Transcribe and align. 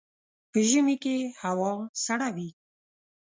په 0.51 0.59
ژمي 0.69 0.95
کي 1.03 1.15
هوا 1.43 1.73
سړه 2.05 2.29
وي. 2.35 2.49